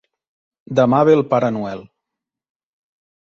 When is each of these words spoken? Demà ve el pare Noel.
Demà 0.79 1.01
ve 1.09 1.13
el 1.17 1.21
pare 1.33 1.51
Noel. 1.59 1.85